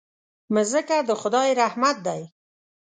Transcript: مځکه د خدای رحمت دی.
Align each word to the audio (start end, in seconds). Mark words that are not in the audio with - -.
مځکه 0.53 0.97
د 1.07 1.09
خدای 1.21 1.49
رحمت 1.61 1.97
دی. 2.07 2.21